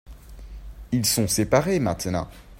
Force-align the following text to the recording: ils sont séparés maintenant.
ils 0.91 1.05
sont 1.05 1.27
séparés 1.27 1.77
maintenant. 1.79 2.27